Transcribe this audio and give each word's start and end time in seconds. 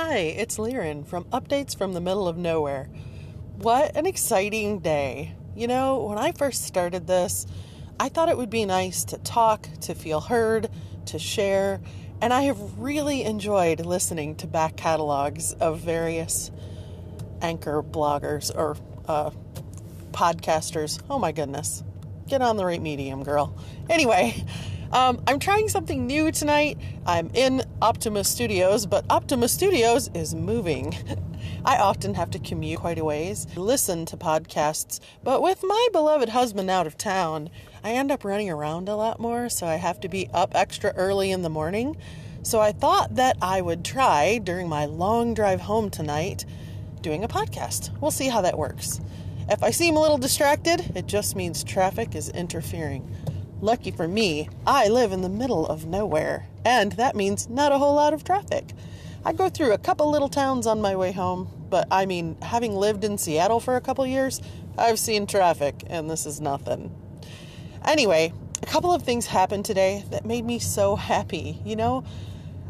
Hi, 0.00 0.18
it's 0.18 0.58
Liren 0.58 1.04
from 1.04 1.24
Updates 1.24 1.76
from 1.76 1.92
the 1.92 2.00
Middle 2.00 2.28
of 2.28 2.36
Nowhere. 2.36 2.84
What 3.56 3.96
an 3.96 4.06
exciting 4.06 4.78
day! 4.78 5.34
You 5.56 5.66
know, 5.66 6.04
when 6.04 6.18
I 6.18 6.30
first 6.30 6.64
started 6.64 7.08
this, 7.08 7.46
I 7.98 8.08
thought 8.08 8.28
it 8.28 8.38
would 8.38 8.48
be 8.48 8.64
nice 8.64 9.02
to 9.06 9.18
talk, 9.18 9.68
to 9.80 9.96
feel 9.96 10.20
heard, 10.20 10.70
to 11.06 11.18
share, 11.18 11.80
and 12.20 12.32
I 12.32 12.42
have 12.42 12.78
really 12.78 13.24
enjoyed 13.24 13.84
listening 13.84 14.36
to 14.36 14.46
back 14.46 14.76
catalogs 14.76 15.52
of 15.54 15.80
various 15.80 16.52
anchor 17.42 17.82
bloggers 17.82 18.54
or 18.54 18.76
uh, 19.08 19.30
podcasters. 20.12 21.02
Oh 21.10 21.18
my 21.18 21.32
goodness. 21.32 21.82
Get 22.28 22.40
on 22.40 22.56
the 22.56 22.64
right 22.64 22.80
medium, 22.80 23.24
girl. 23.24 23.58
Anyway, 23.90 24.44
um, 24.92 25.22
I'm 25.26 25.38
trying 25.38 25.68
something 25.68 26.06
new 26.06 26.32
tonight. 26.32 26.78
I'm 27.06 27.30
in 27.34 27.62
Optima 27.82 28.24
Studios, 28.24 28.86
but 28.86 29.04
Optima 29.10 29.48
Studios 29.48 30.08
is 30.14 30.34
moving. 30.34 30.94
I 31.64 31.78
often 31.78 32.14
have 32.14 32.30
to 32.30 32.38
commute 32.38 32.80
quite 32.80 32.98
a 32.98 33.04
ways, 33.04 33.46
listen 33.56 34.06
to 34.06 34.16
podcasts, 34.16 35.00
but 35.22 35.42
with 35.42 35.62
my 35.62 35.88
beloved 35.92 36.30
husband 36.30 36.70
out 36.70 36.86
of 36.86 36.96
town, 36.96 37.50
I 37.84 37.92
end 37.92 38.10
up 38.10 38.24
running 38.24 38.48
around 38.48 38.88
a 38.88 38.96
lot 38.96 39.20
more, 39.20 39.48
so 39.48 39.66
I 39.66 39.76
have 39.76 40.00
to 40.00 40.08
be 40.08 40.28
up 40.32 40.54
extra 40.54 40.92
early 40.94 41.30
in 41.30 41.42
the 41.42 41.50
morning. 41.50 41.96
So 42.42 42.60
I 42.60 42.72
thought 42.72 43.16
that 43.16 43.36
I 43.42 43.60
would 43.60 43.84
try 43.84 44.38
during 44.38 44.68
my 44.68 44.86
long 44.86 45.34
drive 45.34 45.60
home 45.60 45.90
tonight 45.90 46.46
doing 47.02 47.24
a 47.24 47.28
podcast. 47.28 47.90
We'll 48.00 48.10
see 48.10 48.28
how 48.28 48.40
that 48.40 48.56
works. 48.56 49.00
If 49.50 49.62
I 49.62 49.70
seem 49.70 49.96
a 49.96 50.00
little 50.00 50.18
distracted, 50.18 50.96
it 50.96 51.06
just 51.06 51.36
means 51.36 51.64
traffic 51.64 52.14
is 52.14 52.28
interfering. 52.30 53.14
Lucky 53.60 53.90
for 53.90 54.06
me, 54.06 54.48
I 54.64 54.86
live 54.86 55.10
in 55.10 55.22
the 55.22 55.28
middle 55.28 55.66
of 55.66 55.84
nowhere, 55.84 56.46
and 56.64 56.92
that 56.92 57.16
means 57.16 57.48
not 57.48 57.72
a 57.72 57.78
whole 57.78 57.96
lot 57.96 58.14
of 58.14 58.22
traffic. 58.22 58.72
I 59.24 59.32
go 59.32 59.48
through 59.48 59.72
a 59.72 59.78
couple 59.78 60.08
little 60.08 60.28
towns 60.28 60.64
on 60.64 60.80
my 60.80 60.94
way 60.94 61.10
home, 61.10 61.50
but 61.68 61.88
I 61.90 62.06
mean, 62.06 62.36
having 62.40 62.76
lived 62.76 63.02
in 63.02 63.18
Seattle 63.18 63.58
for 63.58 63.74
a 63.74 63.80
couple 63.80 64.06
years, 64.06 64.40
I've 64.78 65.00
seen 65.00 65.26
traffic, 65.26 65.82
and 65.88 66.08
this 66.08 66.24
is 66.24 66.40
nothing. 66.40 66.94
Anyway, 67.84 68.32
a 68.62 68.66
couple 68.66 68.92
of 68.92 69.02
things 69.02 69.26
happened 69.26 69.64
today 69.64 70.04
that 70.12 70.24
made 70.24 70.44
me 70.44 70.60
so 70.60 70.94
happy. 70.94 71.60
You 71.64 71.74
know, 71.74 72.04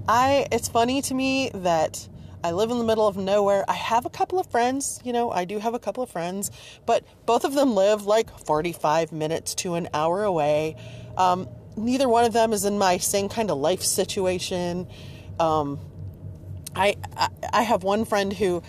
I 0.09 0.47
it's 0.51 0.69
funny 0.69 1.03
to 1.03 1.13
me 1.13 1.51
that 1.53 2.09
I 2.43 2.53
live 2.53 2.71
in 2.71 2.79
the 2.79 2.85
middle 2.85 3.07
of 3.07 3.17
nowhere. 3.17 3.65
I 3.69 3.75
have 3.75 4.07
a 4.07 4.11
couple 4.11 4.39
of 4.39 4.47
friends, 4.47 5.01
you 5.05 5.13
know, 5.13 5.31
I 5.31 5.45
do 5.45 5.59
have 5.59 5.75
a 5.75 5.79
couple 5.79 6.03
of 6.03 6.11
friends, 6.11 6.51
but 6.87 7.05
both 7.27 7.45
of 7.45 7.55
them 7.55 7.75
live 7.75 8.07
like 8.07 8.37
45 8.41 9.13
minutes 9.13 9.55
to 9.57 9.75
an 9.75 9.89
hour 9.93 10.25
away. 10.25 10.77
Um, 11.17 11.49
neither 11.77 12.09
one 12.09 12.25
of 12.25 12.33
them 12.33 12.53
is 12.53 12.65
in 12.65 12.79
my 12.79 12.99
same 12.99 13.29
kind 13.29 13.51
of 13.51 13.59
life 13.59 13.83
situation. 13.83 14.87
Um, 15.41 15.81
I, 16.77 16.97
I, 17.17 17.29
I 17.53 17.63
have 17.63 17.83
one 17.83 18.05
friend 18.05 18.33
who 18.33 18.63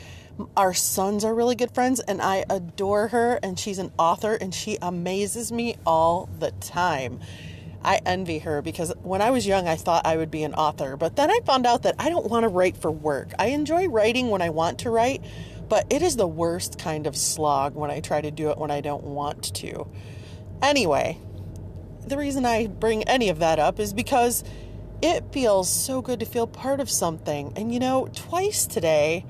our 0.55 0.73
sons 0.73 1.25
are 1.25 1.35
really 1.35 1.55
good 1.55 1.71
friends 1.71 1.99
and 1.99 2.21
I 2.21 2.45
adore 2.49 3.09
her 3.09 3.39
and 3.43 3.59
she's 3.59 3.77
an 3.77 3.91
author 3.99 4.35
and 4.35 4.53
she 4.53 4.77
amazes 4.81 5.51
me 5.51 5.75
all 5.85 6.29
the 6.39 6.51
time. 6.51 7.19
I 7.83 7.99
envy 8.05 8.39
her 8.39 8.61
because 8.61 8.93
when 9.01 9.21
I 9.21 9.31
was 9.31 9.47
young, 9.47 9.67
I 9.67 9.75
thought 9.75 10.05
I 10.05 10.17
would 10.17 10.31
be 10.31 10.43
an 10.43 10.53
author, 10.53 10.97
but 10.97 11.15
then 11.15 11.31
I 11.31 11.39
found 11.45 11.65
out 11.65 11.83
that 11.83 11.95
I 11.99 12.09
don't 12.09 12.29
want 12.29 12.43
to 12.43 12.49
write 12.49 12.77
for 12.77 12.91
work. 12.91 13.31
I 13.39 13.47
enjoy 13.47 13.87
writing 13.87 14.29
when 14.29 14.41
I 14.41 14.49
want 14.49 14.79
to 14.79 14.89
write, 14.89 15.23
but 15.69 15.85
it 15.89 16.01
is 16.01 16.15
the 16.15 16.27
worst 16.27 16.77
kind 16.77 17.07
of 17.07 17.15
slog 17.15 17.75
when 17.75 17.91
I 17.91 17.99
try 17.99 18.21
to 18.21 18.31
do 18.31 18.49
it 18.49 18.57
when 18.57 18.71
I 18.71 18.81
don't 18.81 19.03
want 19.03 19.55
to. 19.55 19.87
Anyway, 20.61 21.17
the 22.05 22.17
reason 22.17 22.45
I 22.45 22.67
bring 22.67 23.03
any 23.03 23.29
of 23.29 23.39
that 23.39 23.59
up 23.59 23.79
is 23.79 23.93
because 23.93 24.43
it 25.01 25.31
feels 25.31 25.69
so 25.69 26.01
good 26.01 26.19
to 26.19 26.25
feel 26.25 26.47
part 26.47 26.79
of 26.79 26.89
something. 26.89 27.53
And 27.55 27.73
you 27.73 27.79
know, 27.79 28.09
twice 28.13 28.65
today, 28.65 29.25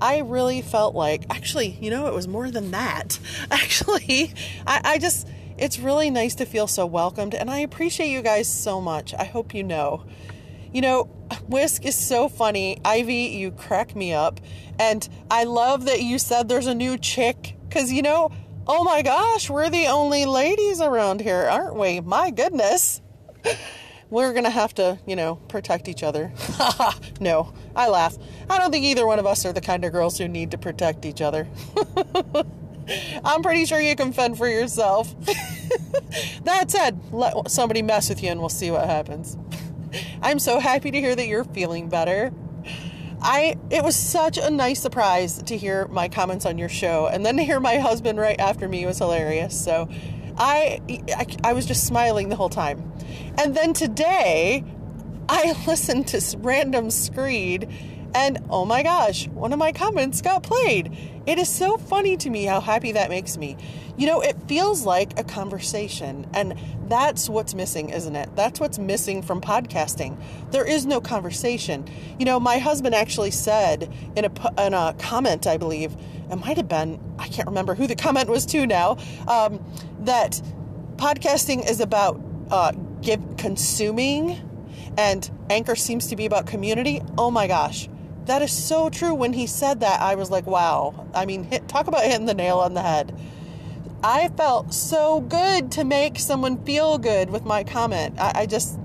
I 0.00 0.18
really 0.18 0.62
felt 0.62 0.96
like, 0.96 1.26
actually, 1.30 1.78
you 1.80 1.90
know, 1.90 2.08
it 2.08 2.14
was 2.14 2.26
more 2.26 2.50
than 2.50 2.72
that. 2.72 3.20
Actually, 3.52 4.34
I, 4.66 4.80
I 4.82 4.98
just 4.98 5.28
it's 5.58 5.78
really 5.78 6.10
nice 6.10 6.34
to 6.36 6.46
feel 6.46 6.66
so 6.66 6.86
welcomed, 6.86 7.34
and 7.34 7.50
I 7.50 7.58
appreciate 7.58 8.08
you 8.08 8.22
guys 8.22 8.48
so 8.48 8.80
much. 8.80 9.14
I 9.14 9.24
hope 9.24 9.54
you 9.54 9.62
know. 9.62 10.04
You 10.72 10.80
know, 10.80 11.04
Whisk 11.48 11.84
is 11.84 11.94
so 11.94 12.28
funny. 12.28 12.80
Ivy, 12.84 13.14
you 13.14 13.50
crack 13.50 13.94
me 13.94 14.12
up. 14.12 14.40
And 14.78 15.06
I 15.30 15.44
love 15.44 15.84
that 15.84 16.02
you 16.02 16.18
said 16.18 16.48
there's 16.48 16.66
a 16.66 16.74
new 16.74 16.96
chick, 16.96 17.56
because, 17.68 17.92
you 17.92 18.02
know, 18.02 18.30
oh 18.66 18.84
my 18.84 19.02
gosh, 19.02 19.50
we're 19.50 19.70
the 19.70 19.86
only 19.86 20.24
ladies 20.24 20.80
around 20.80 21.20
here, 21.20 21.48
aren't 21.48 21.76
we? 21.76 22.00
My 22.00 22.30
goodness. 22.30 23.00
We're 24.10 24.32
going 24.32 24.44
to 24.44 24.50
have 24.50 24.74
to, 24.74 24.98
you 25.06 25.16
know, 25.16 25.36
protect 25.36 25.88
each 25.88 26.02
other. 26.02 26.34
no, 27.20 27.54
I 27.74 27.88
laugh. 27.88 28.14
I 28.50 28.58
don't 28.58 28.70
think 28.70 28.84
either 28.84 29.06
one 29.06 29.18
of 29.18 29.24
us 29.24 29.46
are 29.46 29.54
the 29.54 29.62
kind 29.62 29.86
of 29.86 29.92
girls 29.92 30.18
who 30.18 30.28
need 30.28 30.50
to 30.50 30.58
protect 30.58 31.06
each 31.06 31.22
other. 31.22 31.48
I'm 33.24 33.42
pretty 33.42 33.66
sure 33.66 33.80
you 33.80 33.96
can 33.96 34.12
fend 34.12 34.38
for 34.38 34.48
yourself. 34.48 35.14
that 36.44 36.70
said, 36.70 37.00
let 37.12 37.50
somebody 37.50 37.82
mess 37.82 38.08
with 38.08 38.22
you 38.22 38.30
and 38.30 38.40
we'll 38.40 38.48
see 38.48 38.70
what 38.70 38.86
happens. 38.86 39.36
I'm 40.22 40.38
so 40.38 40.58
happy 40.58 40.90
to 40.90 41.00
hear 41.00 41.14
that 41.14 41.26
you're 41.26 41.44
feeling 41.44 41.88
better. 41.88 42.32
I 43.24 43.56
it 43.70 43.84
was 43.84 43.94
such 43.94 44.36
a 44.36 44.50
nice 44.50 44.80
surprise 44.80 45.42
to 45.44 45.56
hear 45.56 45.86
my 45.88 46.08
comments 46.08 46.44
on 46.44 46.58
your 46.58 46.68
show 46.68 47.06
and 47.06 47.24
then 47.24 47.36
to 47.36 47.44
hear 47.44 47.60
my 47.60 47.78
husband 47.78 48.18
right 48.18 48.38
after 48.40 48.68
me 48.68 48.84
was 48.84 48.98
hilarious. 48.98 49.58
So 49.62 49.88
I, 50.36 50.80
I, 51.14 51.26
I 51.44 51.52
was 51.52 51.66
just 51.66 51.86
smiling 51.86 52.30
the 52.30 52.36
whole 52.36 52.48
time. 52.48 52.92
And 53.38 53.54
then 53.54 53.74
today 53.74 54.64
I 55.28 55.54
listened 55.66 56.08
to 56.08 56.36
random 56.38 56.90
Screed 56.90 57.68
and 58.14 58.38
oh 58.50 58.64
my 58.64 58.82
gosh, 58.82 59.26
one 59.28 59.52
of 59.52 59.58
my 59.58 59.72
comments 59.72 60.20
got 60.20 60.42
played. 60.42 60.96
It 61.26 61.38
is 61.38 61.48
so 61.48 61.78
funny 61.78 62.16
to 62.18 62.30
me 62.30 62.44
how 62.44 62.60
happy 62.60 62.92
that 62.92 63.08
makes 63.08 63.36
me. 63.36 63.56
You 63.96 64.06
know, 64.06 64.20
it 64.20 64.36
feels 64.48 64.84
like 64.84 65.18
a 65.18 65.24
conversation, 65.24 66.26
and 66.34 66.58
that's 66.88 67.28
what's 67.28 67.54
missing, 67.54 67.90
isn't 67.90 68.14
it? 68.14 68.34
That's 68.34 68.60
what's 68.60 68.78
missing 68.78 69.22
from 69.22 69.40
podcasting. 69.40 70.20
There 70.50 70.66
is 70.66 70.84
no 70.84 71.00
conversation. 71.00 71.86
You 72.18 72.24
know, 72.24 72.40
my 72.40 72.58
husband 72.58 72.94
actually 72.94 73.30
said 73.30 73.92
in 74.16 74.24
a, 74.24 74.66
in 74.66 74.74
a 74.74 74.94
comment, 74.98 75.46
I 75.46 75.56
believe, 75.56 75.94
it 76.30 76.36
might 76.36 76.56
have 76.56 76.68
been, 76.68 77.00
I 77.18 77.28
can't 77.28 77.48
remember 77.48 77.74
who 77.74 77.86
the 77.86 77.96
comment 77.96 78.28
was 78.28 78.44
to 78.46 78.66
now, 78.66 78.98
um, 79.28 79.64
that 80.00 80.42
podcasting 80.96 81.68
is 81.68 81.80
about 81.80 82.20
uh, 82.50 82.72
give, 83.00 83.36
consuming 83.36 84.48
and 84.98 85.30
Anchor 85.48 85.74
seems 85.74 86.08
to 86.08 86.16
be 86.16 86.26
about 86.26 86.46
community. 86.46 87.00
Oh 87.16 87.30
my 87.30 87.46
gosh 87.46 87.88
that 88.26 88.42
is 88.42 88.52
so 88.52 88.88
true. 88.88 89.14
When 89.14 89.32
he 89.32 89.46
said 89.46 89.80
that, 89.80 90.00
I 90.00 90.14
was 90.14 90.30
like, 90.30 90.46
wow. 90.46 91.06
I 91.14 91.26
mean, 91.26 91.44
hit, 91.44 91.68
talk 91.68 91.86
about 91.86 92.04
hitting 92.04 92.26
the 92.26 92.34
nail 92.34 92.58
on 92.58 92.74
the 92.74 92.82
head. 92.82 93.16
I 94.04 94.28
felt 94.28 94.74
so 94.74 95.20
good 95.20 95.70
to 95.72 95.84
make 95.84 96.18
someone 96.18 96.62
feel 96.64 96.98
good 96.98 97.30
with 97.30 97.44
my 97.44 97.62
comment. 97.62 98.16
I, 98.18 98.32
I 98.34 98.46
just, 98.46 98.78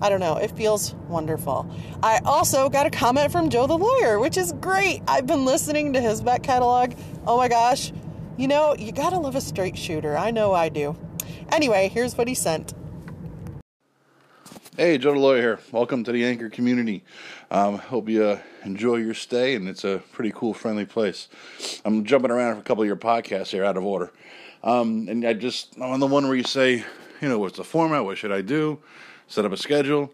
I 0.00 0.08
don't 0.08 0.20
know, 0.20 0.36
it 0.36 0.50
feels 0.50 0.94
wonderful. 1.08 1.70
I 2.02 2.20
also 2.24 2.68
got 2.68 2.86
a 2.86 2.90
comment 2.90 3.32
from 3.32 3.50
Joe 3.50 3.66
the 3.66 3.76
Lawyer, 3.76 4.18
which 4.18 4.36
is 4.36 4.52
great. 4.54 5.02
I've 5.06 5.26
been 5.26 5.44
listening 5.44 5.92
to 5.92 6.00
his 6.00 6.22
back 6.22 6.42
catalog. 6.42 6.94
Oh 7.26 7.36
my 7.36 7.48
gosh. 7.48 7.92
You 8.38 8.48
know, 8.48 8.74
you 8.74 8.92
gotta 8.92 9.18
love 9.18 9.36
a 9.36 9.42
straight 9.42 9.76
shooter. 9.76 10.16
I 10.16 10.30
know 10.30 10.54
I 10.54 10.70
do. 10.70 10.96
Anyway, 11.50 11.88
here's 11.88 12.16
what 12.16 12.28
he 12.28 12.34
sent. 12.34 12.72
Hey, 14.74 14.96
Joe 14.96 15.12
Lawyer 15.12 15.38
here. 15.38 15.58
Welcome 15.70 16.02
to 16.04 16.12
the 16.12 16.24
Anchor 16.24 16.48
community. 16.48 17.04
Um, 17.50 17.76
hope 17.76 18.08
you 18.08 18.24
uh, 18.24 18.38
enjoy 18.64 18.96
your 18.96 19.12
stay, 19.12 19.54
and 19.54 19.68
it's 19.68 19.84
a 19.84 20.02
pretty 20.12 20.32
cool, 20.34 20.54
friendly 20.54 20.86
place. 20.86 21.28
I'm 21.84 22.06
jumping 22.06 22.30
around 22.30 22.54
for 22.54 22.60
a 22.62 22.64
couple 22.64 22.82
of 22.82 22.86
your 22.86 22.96
podcasts 22.96 23.48
here 23.48 23.66
out 23.66 23.76
of 23.76 23.84
order. 23.84 24.10
Um, 24.64 25.08
and 25.10 25.26
I 25.26 25.34
just, 25.34 25.78
on 25.78 26.00
the 26.00 26.06
one 26.06 26.26
where 26.26 26.34
you 26.34 26.44
say, 26.44 26.86
you 27.20 27.28
know, 27.28 27.38
what's 27.38 27.58
the 27.58 27.64
format? 27.64 28.06
What 28.06 28.16
should 28.16 28.32
I 28.32 28.40
do? 28.40 28.78
Set 29.28 29.44
up 29.44 29.52
a 29.52 29.58
schedule. 29.58 30.10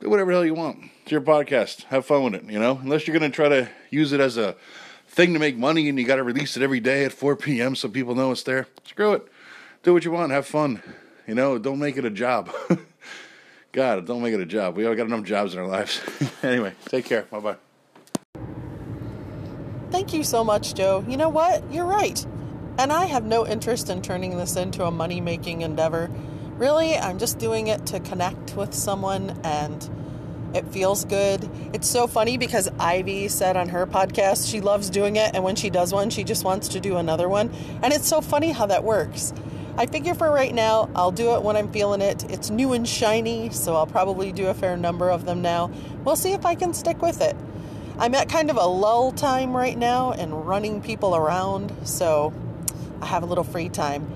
Do 0.00 0.08
whatever 0.08 0.32
the 0.32 0.38
hell 0.38 0.46
you 0.46 0.54
want. 0.54 0.78
It's 1.02 1.12
your 1.12 1.20
podcast. 1.20 1.84
Have 1.84 2.06
fun 2.06 2.24
with 2.24 2.36
it, 2.36 2.44
you 2.50 2.58
know? 2.58 2.80
Unless 2.82 3.06
you're 3.06 3.18
going 3.18 3.30
to 3.30 3.36
try 3.36 3.50
to 3.50 3.68
use 3.90 4.12
it 4.12 4.20
as 4.20 4.38
a 4.38 4.56
thing 5.08 5.34
to 5.34 5.38
make 5.38 5.58
money 5.58 5.90
and 5.90 5.98
you 5.98 6.06
got 6.06 6.16
to 6.16 6.24
release 6.24 6.56
it 6.56 6.62
every 6.62 6.80
day 6.80 7.04
at 7.04 7.12
4 7.12 7.36
p.m. 7.36 7.76
so 7.76 7.90
people 7.90 8.14
know 8.14 8.30
it's 8.30 8.44
there. 8.44 8.66
Screw 8.84 9.12
it. 9.12 9.28
Do 9.82 9.92
what 9.92 10.06
you 10.06 10.10
want. 10.10 10.32
Have 10.32 10.46
fun. 10.46 10.82
You 11.26 11.34
know, 11.34 11.58
don't 11.58 11.78
make 11.78 11.98
it 11.98 12.06
a 12.06 12.10
job. 12.10 12.50
God, 13.74 14.06
don't 14.06 14.22
make 14.22 14.32
it 14.32 14.40
a 14.40 14.46
job. 14.46 14.76
We 14.76 14.86
all 14.86 14.94
got 14.94 15.06
enough 15.06 15.24
jobs 15.24 15.52
in 15.52 15.58
our 15.58 15.66
lives. 15.66 16.00
anyway, 16.44 16.74
take 16.86 17.06
care. 17.06 17.22
Bye 17.22 17.40
bye. 17.40 17.56
Thank 19.90 20.14
you 20.14 20.22
so 20.22 20.44
much, 20.44 20.74
Joe. 20.74 21.04
You 21.08 21.16
know 21.16 21.28
what? 21.28 21.72
You're 21.72 21.84
right. 21.84 22.24
And 22.78 22.92
I 22.92 23.06
have 23.06 23.24
no 23.24 23.44
interest 23.44 23.90
in 23.90 24.00
turning 24.00 24.36
this 24.36 24.54
into 24.54 24.84
a 24.84 24.92
money 24.92 25.20
making 25.20 25.62
endeavor. 25.62 26.08
Really, 26.56 26.94
I'm 26.94 27.18
just 27.18 27.40
doing 27.40 27.66
it 27.66 27.84
to 27.86 27.98
connect 27.98 28.54
with 28.54 28.72
someone 28.72 29.40
and 29.42 29.90
it 30.54 30.68
feels 30.68 31.04
good. 31.04 31.50
It's 31.72 31.88
so 31.88 32.06
funny 32.06 32.36
because 32.36 32.68
Ivy 32.78 33.26
said 33.26 33.56
on 33.56 33.70
her 33.70 33.88
podcast 33.88 34.48
she 34.48 34.60
loves 34.60 34.88
doing 34.88 35.16
it, 35.16 35.34
and 35.34 35.42
when 35.42 35.56
she 35.56 35.68
does 35.68 35.92
one, 35.92 36.10
she 36.10 36.22
just 36.22 36.44
wants 36.44 36.68
to 36.68 36.80
do 36.80 36.96
another 36.96 37.28
one. 37.28 37.50
And 37.82 37.92
it's 37.92 38.06
so 38.06 38.20
funny 38.20 38.52
how 38.52 38.66
that 38.66 38.84
works. 38.84 39.32
I 39.76 39.86
figure 39.86 40.14
for 40.14 40.30
right 40.30 40.54
now, 40.54 40.88
I'll 40.94 41.10
do 41.10 41.34
it 41.34 41.42
when 41.42 41.56
I'm 41.56 41.72
feeling 41.72 42.00
it. 42.00 42.30
It's 42.30 42.48
new 42.48 42.74
and 42.74 42.88
shiny, 42.88 43.50
so 43.50 43.74
I'll 43.74 43.88
probably 43.88 44.30
do 44.30 44.46
a 44.46 44.54
fair 44.54 44.76
number 44.76 45.10
of 45.10 45.24
them 45.24 45.42
now. 45.42 45.68
We'll 46.04 46.14
see 46.14 46.32
if 46.32 46.46
I 46.46 46.54
can 46.54 46.72
stick 46.72 47.02
with 47.02 47.20
it. 47.20 47.34
I'm 47.98 48.14
at 48.14 48.28
kind 48.28 48.50
of 48.50 48.56
a 48.56 48.66
lull 48.66 49.10
time 49.10 49.56
right 49.56 49.76
now 49.76 50.12
and 50.12 50.46
running 50.46 50.80
people 50.80 51.16
around, 51.16 51.72
so 51.82 52.32
I 53.02 53.06
have 53.06 53.24
a 53.24 53.26
little 53.26 53.42
free 53.42 53.68
time. 53.68 54.06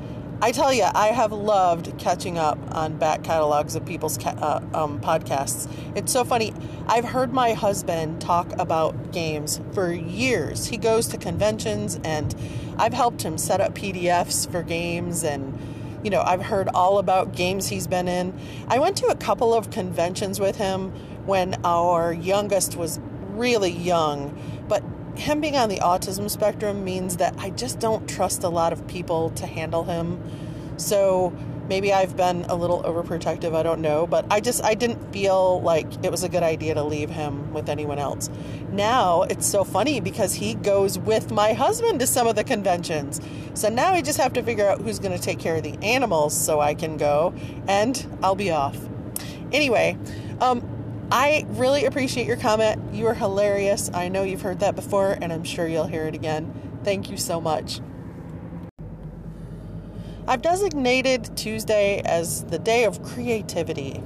I 0.40 0.52
tell 0.52 0.72
you, 0.72 0.84
I 0.84 1.08
have 1.08 1.32
loved 1.32 1.98
catching 1.98 2.38
up 2.38 2.58
on 2.70 2.96
back 2.96 3.24
catalogs 3.24 3.74
of 3.74 3.84
people's 3.84 4.16
ca- 4.16 4.36
uh, 4.40 4.60
um, 4.72 5.00
podcasts. 5.00 5.68
It's 5.96 6.12
so 6.12 6.24
funny. 6.24 6.54
I've 6.86 7.06
heard 7.06 7.32
my 7.32 7.54
husband 7.54 8.20
talk 8.20 8.52
about 8.56 9.10
games 9.10 9.60
for 9.72 9.92
years. 9.92 10.66
He 10.66 10.76
goes 10.76 11.08
to 11.08 11.18
conventions, 11.18 11.98
and 12.04 12.36
I've 12.78 12.92
helped 12.94 13.22
him 13.22 13.36
set 13.36 13.60
up 13.60 13.74
PDFs 13.74 14.48
for 14.48 14.62
games, 14.62 15.24
and 15.24 15.58
you 16.04 16.10
know, 16.10 16.22
I've 16.22 16.42
heard 16.42 16.68
all 16.68 16.98
about 16.98 17.32
games 17.34 17.66
he's 17.66 17.88
been 17.88 18.06
in. 18.06 18.32
I 18.68 18.78
went 18.78 18.96
to 18.98 19.06
a 19.06 19.16
couple 19.16 19.52
of 19.52 19.70
conventions 19.70 20.38
with 20.38 20.56
him 20.56 20.92
when 21.26 21.56
our 21.64 22.12
youngest 22.12 22.76
was 22.76 23.00
really 23.30 23.72
young, 23.72 24.40
but 24.68 24.84
him 25.18 25.40
being 25.40 25.56
on 25.56 25.68
the 25.68 25.78
autism 25.78 26.30
spectrum 26.30 26.84
means 26.84 27.16
that 27.16 27.34
I 27.38 27.50
just 27.50 27.80
don't 27.80 28.08
trust 28.08 28.44
a 28.44 28.48
lot 28.48 28.72
of 28.72 28.86
people 28.86 29.30
to 29.30 29.46
handle 29.46 29.84
him. 29.84 30.22
So 30.76 31.36
maybe 31.68 31.92
I've 31.92 32.16
been 32.16 32.44
a 32.48 32.54
little 32.54 32.82
overprotective, 32.82 33.54
I 33.54 33.62
don't 33.62 33.80
know, 33.80 34.06
but 34.06 34.24
I 34.30 34.40
just 34.40 34.62
I 34.64 34.74
didn't 34.74 35.12
feel 35.12 35.60
like 35.60 35.86
it 36.04 36.10
was 36.10 36.22
a 36.22 36.28
good 36.28 36.42
idea 36.42 36.74
to 36.74 36.84
leave 36.84 37.10
him 37.10 37.52
with 37.52 37.68
anyone 37.68 37.98
else. 37.98 38.30
Now, 38.70 39.22
it's 39.22 39.46
so 39.46 39.64
funny 39.64 40.00
because 40.00 40.34
he 40.34 40.54
goes 40.54 40.98
with 40.98 41.32
my 41.32 41.52
husband 41.52 42.00
to 42.00 42.06
some 42.06 42.26
of 42.26 42.36
the 42.36 42.44
conventions. 42.44 43.20
So 43.54 43.68
now 43.68 43.92
I 43.92 44.02
just 44.02 44.18
have 44.18 44.32
to 44.34 44.42
figure 44.42 44.68
out 44.68 44.80
who's 44.80 45.00
going 45.00 45.16
to 45.16 45.22
take 45.22 45.40
care 45.40 45.56
of 45.56 45.64
the 45.64 45.76
animals 45.82 46.38
so 46.38 46.60
I 46.60 46.74
can 46.74 46.96
go 46.96 47.34
and 47.66 48.06
I'll 48.22 48.36
be 48.36 48.50
off. 48.50 48.78
Anyway, 49.52 49.98
um 50.40 50.67
I 51.10 51.46
really 51.48 51.86
appreciate 51.86 52.26
your 52.26 52.36
comment. 52.36 52.94
You 52.94 53.06
are 53.06 53.14
hilarious. 53.14 53.90
I 53.94 54.08
know 54.08 54.24
you've 54.24 54.42
heard 54.42 54.60
that 54.60 54.76
before, 54.76 55.12
and 55.12 55.32
I'm 55.32 55.44
sure 55.44 55.66
you'll 55.66 55.86
hear 55.86 56.06
it 56.06 56.14
again. 56.14 56.80
Thank 56.84 57.10
you 57.10 57.16
so 57.16 57.40
much. 57.40 57.80
I've 60.26 60.42
designated 60.42 61.34
Tuesday 61.34 62.02
as 62.04 62.44
the 62.44 62.58
day 62.58 62.84
of 62.84 63.02
creativity. 63.02 64.02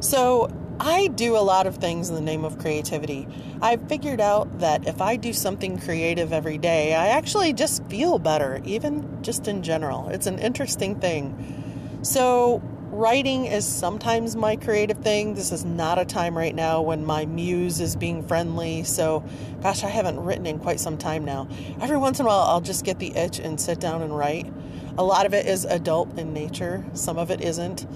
So, 0.00 0.50
I 0.80 1.08
do 1.08 1.36
a 1.36 1.44
lot 1.44 1.66
of 1.66 1.76
things 1.76 2.08
in 2.08 2.14
the 2.14 2.22
name 2.22 2.42
of 2.42 2.58
creativity. 2.58 3.28
I've 3.60 3.86
figured 3.86 4.18
out 4.18 4.60
that 4.60 4.88
if 4.88 5.02
I 5.02 5.16
do 5.16 5.34
something 5.34 5.78
creative 5.78 6.32
every 6.32 6.56
day, 6.56 6.94
I 6.94 7.08
actually 7.08 7.52
just 7.52 7.84
feel 7.84 8.18
better, 8.18 8.62
even 8.64 9.22
just 9.22 9.46
in 9.46 9.62
general. 9.62 10.08
It's 10.08 10.26
an 10.26 10.38
interesting 10.38 10.98
thing. 10.98 12.00
So, 12.00 12.62
writing 12.90 13.46
is 13.46 13.64
sometimes 13.64 14.34
my 14.34 14.56
creative 14.56 14.98
thing. 14.98 15.34
This 15.34 15.52
is 15.52 15.64
not 15.64 15.98
a 15.98 16.04
time 16.04 16.36
right 16.36 16.54
now 16.54 16.82
when 16.82 17.04
my 17.04 17.24
muse 17.24 17.80
is 17.80 17.94
being 17.94 18.22
friendly. 18.26 18.82
So, 18.82 19.24
gosh, 19.62 19.84
I 19.84 19.88
haven't 19.88 20.18
written 20.20 20.46
in 20.46 20.58
quite 20.58 20.80
some 20.80 20.98
time 20.98 21.24
now. 21.24 21.48
Every 21.80 21.96
once 21.96 22.18
in 22.18 22.26
a 22.26 22.28
while, 22.28 22.40
I'll 22.40 22.60
just 22.60 22.84
get 22.84 22.98
the 22.98 23.14
itch 23.16 23.38
and 23.38 23.60
sit 23.60 23.78
down 23.80 24.02
and 24.02 24.16
write. 24.16 24.52
A 24.98 25.04
lot 25.04 25.24
of 25.24 25.34
it 25.34 25.46
is 25.46 25.64
adult 25.64 26.18
in 26.18 26.32
nature, 26.32 26.84
some 26.94 27.16
of 27.16 27.30
it 27.30 27.40
isn't. 27.40 27.86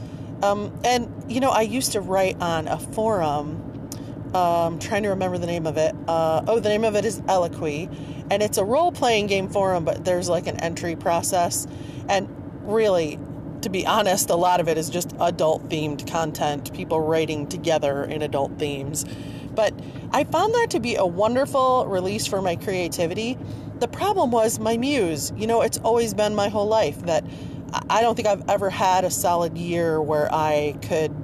Um, 0.43 0.79
and, 0.85 1.13
you 1.29 1.41
know, 1.41 1.51
I 1.51 1.63
used 1.63 1.93
to 1.93 2.01
write 2.01 2.41
on 2.41 2.69
a 2.69 2.79
forum. 2.79 3.71
Um, 4.35 4.81
trying 4.81 5.05
to 5.05 5.11
remember 5.11 5.39
the 5.39 5.47
name 5.47 5.65
of 5.65 5.77
it. 5.77 5.95
Uh, 6.09 6.43
oh, 6.49 6.59
the 6.59 6.69
name 6.69 6.85
of 6.85 6.97
it 6.97 7.05
is 7.05 7.21
Elliquiy, 7.21 8.27
and 8.33 8.43
it's 8.43 8.59
a 8.59 8.65
role 8.65 8.91
playing 8.91 9.29
game 9.29 9.49
forum, 9.49 9.85
but 9.85 10.05
there's 10.05 10.29
like 10.29 10.49
an 10.49 10.59
entry 10.59 10.97
process. 10.97 11.69
And 12.09 12.29
really, 12.63 13.17
to 13.65 13.71
be 13.71 13.87
honest, 13.87 14.29
a 14.29 14.37
lot 14.37 14.61
of 14.61 14.69
it 14.69 14.77
is 14.77 14.91
just 14.91 15.15
adult 15.21 15.71
themed 15.71 16.07
content, 16.11 16.73
people 16.75 17.01
writing 17.01 17.47
together 17.47 18.05
in 18.05 18.21
adult 18.21 18.59
themes. 18.59 19.07
But 19.55 19.73
I 20.13 20.25
found 20.25 20.53
that 20.53 20.69
to 20.71 20.81
be 20.81 20.97
a 20.97 21.07
wonderful 21.07 21.87
release 21.87 22.27
for 22.27 22.43
my 22.43 22.57
creativity. 22.57 23.39
The 23.79 23.89
problem 23.89 24.31
was 24.31 24.59
my 24.59 24.77
muse. 24.77 25.33
You 25.37 25.47
know, 25.47 25.63
it's 25.63 25.79
always 25.79 26.13
been 26.13 26.35
my 26.35 26.51
whole 26.51 26.67
life 26.67 27.01
that 27.07 27.25
I 27.89 28.03
don't 28.03 28.15
think 28.15 28.29
I've 28.29 28.47
ever 28.51 28.69
had 28.69 29.05
a 29.05 29.11
solid 29.11 29.57
year 29.57 30.01
where 30.01 30.33
I 30.33 30.77
could 30.83 31.24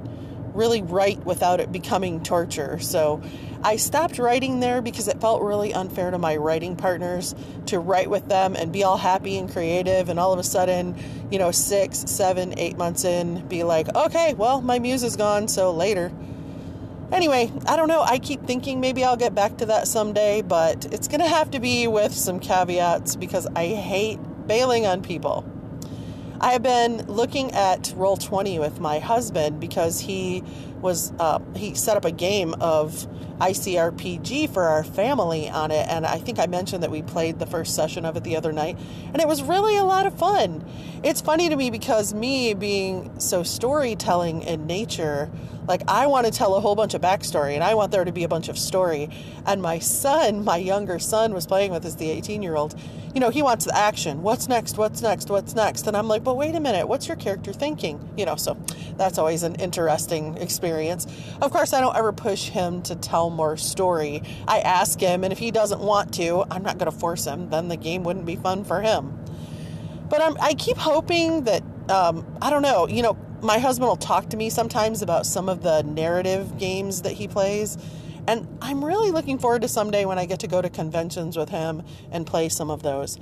really 0.53 0.81
write 0.81 1.25
without 1.25 1.59
it 1.59 1.71
becoming 1.71 2.21
torture. 2.23 2.79
So 2.79 3.21
I 3.63 3.75
stopped 3.75 4.17
writing 4.17 4.59
there 4.59 4.81
because 4.81 5.07
it 5.07 5.21
felt 5.21 5.41
really 5.41 5.73
unfair 5.73 6.11
to 6.11 6.17
my 6.17 6.35
writing 6.35 6.75
partners 6.75 7.35
to 7.67 7.79
write 7.79 8.09
with 8.09 8.27
them 8.27 8.55
and 8.55 8.71
be 8.71 8.83
all 8.83 8.97
happy 8.97 9.37
and 9.37 9.51
creative, 9.51 10.09
and 10.09 10.19
all 10.19 10.33
of 10.33 10.39
a 10.39 10.43
sudden, 10.43 10.95
you 11.29 11.37
know, 11.37 11.51
six, 11.51 11.99
seven, 12.07 12.57
eight 12.57 12.77
months 12.77 13.03
in, 13.03 13.47
be 13.47 13.63
like, 13.63 13.93
okay, 13.95 14.33
well, 14.33 14.61
my 14.61 14.79
muse 14.79 15.03
is 15.03 15.15
gone, 15.15 15.47
so 15.47 15.71
later. 15.71 16.11
Anyway, 17.11 17.51
I 17.67 17.75
don't 17.75 17.89
know. 17.89 18.01
I 18.01 18.19
keep 18.19 18.47
thinking 18.47 18.79
maybe 18.79 19.03
I'll 19.03 19.17
get 19.17 19.35
back 19.35 19.57
to 19.57 19.65
that 19.67 19.87
someday, 19.87 20.41
but 20.41 20.85
it's 20.93 21.07
going 21.07 21.19
to 21.19 21.27
have 21.27 21.51
to 21.51 21.59
be 21.59 21.85
with 21.85 22.13
some 22.13 22.39
caveats 22.39 23.17
because 23.17 23.47
I 23.55 23.67
hate 23.67 24.17
bailing 24.47 24.85
on 24.85 25.01
people. 25.01 25.45
I 26.43 26.53
have 26.53 26.63
been 26.63 27.05
looking 27.05 27.51
at 27.51 27.93
Roll20 27.95 28.59
with 28.59 28.79
my 28.79 28.97
husband 28.97 29.59
because 29.59 29.99
he 29.99 30.43
was 30.81 31.13
uh, 31.19 31.39
he 31.55 31.75
set 31.75 31.97
up 31.97 32.05
a 32.05 32.11
game 32.11 32.53
of 32.59 33.07
ICRPG 33.39 34.53
for 34.53 34.63
our 34.63 34.83
family 34.83 35.49
on 35.49 35.71
it, 35.71 35.87
and 35.89 36.05
I 36.05 36.17
think 36.17 36.39
I 36.39 36.45
mentioned 36.45 36.83
that 36.83 36.91
we 36.91 37.01
played 37.01 37.39
the 37.39 37.45
first 37.45 37.75
session 37.75 38.05
of 38.05 38.15
it 38.15 38.23
the 38.23 38.35
other 38.35 38.51
night, 38.51 38.77
and 39.13 39.19
it 39.19 39.27
was 39.27 39.41
really 39.41 39.77
a 39.77 39.83
lot 39.83 40.05
of 40.05 40.17
fun. 40.17 40.63
It's 41.03 41.21
funny 41.21 41.49
to 41.49 41.55
me 41.55 41.71
because 41.71 42.13
me 42.13 42.53
being 42.53 43.19
so 43.19 43.41
storytelling 43.41 44.43
in 44.43 44.67
nature, 44.67 45.31
like 45.67 45.81
I 45.87 46.07
want 46.07 46.27
to 46.27 46.31
tell 46.31 46.55
a 46.55 46.59
whole 46.59 46.75
bunch 46.75 46.93
of 46.93 47.01
backstory, 47.01 47.55
and 47.55 47.63
I 47.63 47.73
want 47.73 47.91
there 47.91 48.05
to 48.05 48.11
be 48.11 48.23
a 48.23 48.29
bunch 48.29 48.47
of 48.47 48.59
story, 48.59 49.09
and 49.45 49.61
my 49.61 49.79
son, 49.79 50.43
my 50.43 50.57
younger 50.57 50.99
son, 50.99 51.33
was 51.33 51.47
playing 51.47 51.71
with 51.71 51.85
us, 51.85 51.95
the 51.95 52.11
18 52.11 52.43
year 52.43 52.55
old 52.55 52.75
you 53.13 53.19
know, 53.19 53.29
he 53.29 53.41
wants 53.41 53.65
the 53.65 53.77
action. 53.77 54.21
What's 54.21 54.47
next? 54.47 54.77
What's 54.77 55.01
next? 55.01 55.29
What's 55.29 55.53
next? 55.53 55.87
And 55.87 55.97
I'm 55.97 56.07
like, 56.07 56.23
but 56.23 56.37
wait 56.37 56.55
a 56.55 56.59
minute, 56.59 56.87
what's 56.87 57.07
your 57.07 57.17
character 57.17 57.51
thinking? 57.51 58.09
You 58.15 58.25
know, 58.25 58.35
so 58.35 58.57
that's 58.97 59.17
always 59.17 59.43
an 59.43 59.55
interesting 59.55 60.37
experience. 60.37 60.70
Of 61.41 61.51
course, 61.51 61.73
I 61.73 61.81
don't 61.81 61.95
ever 61.95 62.11
push 62.11 62.49
him 62.49 62.81
to 62.83 62.95
tell 62.95 63.29
more 63.29 63.57
story. 63.57 64.23
I 64.47 64.59
ask 64.59 64.99
him, 64.99 65.23
and 65.23 65.31
if 65.31 65.39
he 65.39 65.51
doesn't 65.51 65.81
want 65.81 66.13
to, 66.15 66.45
I'm 66.49 66.63
not 66.63 66.77
going 66.77 66.91
to 66.91 66.97
force 66.97 67.25
him. 67.25 67.49
Then 67.49 67.67
the 67.67 67.77
game 67.77 68.03
wouldn't 68.03 68.25
be 68.25 68.35
fun 68.35 68.63
for 68.63 68.81
him. 68.81 69.17
But 70.09 70.21
I'm, 70.21 70.37
I 70.41 70.53
keep 70.53 70.77
hoping 70.77 71.45
that, 71.45 71.63
um, 71.89 72.25
I 72.41 72.49
don't 72.49 72.61
know, 72.61 72.87
you 72.87 73.01
know, 73.01 73.17
my 73.41 73.57
husband 73.57 73.87
will 73.87 73.95
talk 73.95 74.29
to 74.29 74.37
me 74.37 74.49
sometimes 74.49 75.01
about 75.01 75.25
some 75.25 75.49
of 75.49 75.63
the 75.63 75.81
narrative 75.83 76.57
games 76.57 77.01
that 77.03 77.13
he 77.13 77.27
plays 77.27 77.77
and 78.27 78.47
I'm 78.61 78.83
really 78.85 79.11
looking 79.11 79.39
forward 79.39 79.63
to 79.63 79.67
someday 79.67 80.05
when 80.05 80.19
I 80.19 80.25
get 80.25 80.39
to 80.41 80.47
go 80.47 80.61
to 80.61 80.69
conventions 80.69 81.37
with 81.37 81.49
him 81.49 81.83
and 82.11 82.25
play 82.25 82.49
some 82.49 82.69
of 82.69 82.83
those. 82.83 83.17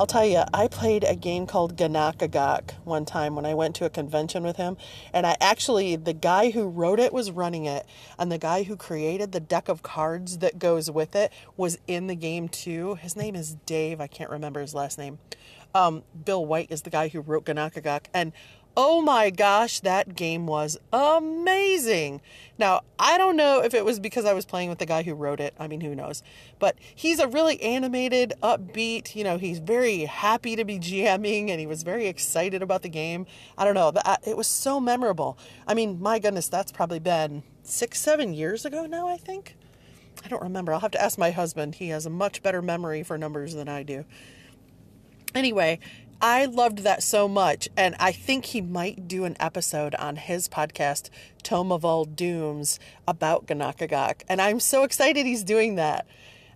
I'll 0.00 0.06
tell 0.06 0.24
you, 0.24 0.44
I 0.54 0.66
played 0.66 1.04
a 1.04 1.14
game 1.14 1.46
called 1.46 1.76
Ganakagok 1.76 2.72
one 2.84 3.04
time 3.04 3.36
when 3.36 3.44
I 3.44 3.52
went 3.52 3.74
to 3.76 3.84
a 3.84 3.90
convention 3.90 4.42
with 4.42 4.56
him. 4.56 4.78
And 5.12 5.26
I 5.26 5.36
actually, 5.42 5.94
the 5.94 6.14
guy 6.14 6.52
who 6.52 6.70
wrote 6.70 6.98
it 6.98 7.12
was 7.12 7.30
running 7.30 7.66
it, 7.66 7.84
and 8.18 8.32
the 8.32 8.38
guy 8.38 8.62
who 8.62 8.76
created 8.76 9.32
the 9.32 9.40
deck 9.40 9.68
of 9.68 9.82
cards 9.82 10.38
that 10.38 10.58
goes 10.58 10.90
with 10.90 11.14
it 11.14 11.30
was 11.54 11.76
in 11.86 12.06
the 12.06 12.14
game 12.14 12.48
too. 12.48 12.94
His 12.94 13.14
name 13.14 13.36
is 13.36 13.56
Dave. 13.66 14.00
I 14.00 14.06
can't 14.06 14.30
remember 14.30 14.62
his 14.62 14.72
last 14.72 14.96
name. 14.96 15.18
Um, 15.74 16.02
Bill 16.24 16.46
White 16.46 16.70
is 16.70 16.80
the 16.80 16.90
guy 16.90 17.08
who 17.08 17.20
wrote 17.20 17.44
Ganakagok. 17.44 18.04
And 18.14 18.32
Oh 18.76 19.02
my 19.02 19.30
gosh, 19.30 19.80
that 19.80 20.14
game 20.14 20.46
was 20.46 20.78
amazing. 20.92 22.20
Now, 22.56 22.82
I 23.00 23.18
don't 23.18 23.36
know 23.36 23.60
if 23.60 23.74
it 23.74 23.84
was 23.84 23.98
because 23.98 24.24
I 24.24 24.32
was 24.32 24.44
playing 24.44 24.68
with 24.68 24.78
the 24.78 24.86
guy 24.86 25.02
who 25.02 25.14
wrote 25.14 25.40
it. 25.40 25.54
I 25.58 25.66
mean, 25.66 25.80
who 25.80 25.94
knows? 25.94 26.22
But 26.60 26.76
he's 26.94 27.18
a 27.18 27.26
really 27.26 27.60
animated, 27.62 28.32
upbeat, 28.42 29.16
you 29.16 29.24
know, 29.24 29.38
he's 29.38 29.58
very 29.58 30.04
happy 30.04 30.54
to 30.54 30.64
be 30.64 30.78
GMing 30.78 31.50
and 31.50 31.58
he 31.58 31.66
was 31.66 31.82
very 31.82 32.06
excited 32.06 32.62
about 32.62 32.82
the 32.82 32.88
game. 32.88 33.26
I 33.58 33.64
don't 33.64 33.74
know, 33.74 33.92
uh, 34.04 34.16
it 34.24 34.36
was 34.36 34.46
so 34.46 34.78
memorable. 34.78 35.36
I 35.66 35.74
mean, 35.74 36.00
my 36.00 36.20
goodness, 36.20 36.48
that's 36.48 36.70
probably 36.70 37.00
been 37.00 37.42
six, 37.64 38.00
seven 38.00 38.34
years 38.34 38.64
ago 38.64 38.86
now, 38.86 39.08
I 39.08 39.16
think. 39.16 39.56
I 40.24 40.28
don't 40.28 40.42
remember. 40.42 40.72
I'll 40.72 40.80
have 40.80 40.90
to 40.92 41.02
ask 41.02 41.18
my 41.18 41.32
husband. 41.32 41.76
He 41.76 41.88
has 41.88 42.06
a 42.06 42.10
much 42.10 42.42
better 42.42 42.62
memory 42.62 43.02
for 43.02 43.18
numbers 43.18 43.54
than 43.54 43.68
I 43.68 43.82
do. 43.82 44.04
Anyway, 45.34 45.78
I 46.22 46.44
loved 46.44 46.78
that 46.80 47.02
so 47.02 47.28
much, 47.28 47.68
and 47.78 47.96
I 47.98 48.12
think 48.12 48.46
he 48.46 48.60
might 48.60 49.08
do 49.08 49.24
an 49.24 49.36
episode 49.40 49.94
on 49.94 50.16
his 50.16 50.48
podcast, 50.48 51.08
Tome 51.42 51.72
of 51.72 51.82
All 51.82 52.04
Dooms, 52.04 52.78
about 53.08 53.46
Ganakagok, 53.46 54.22
and 54.28 54.40
I'm 54.40 54.60
so 54.60 54.82
excited 54.82 55.24
he's 55.24 55.44
doing 55.44 55.76
that. 55.76 56.06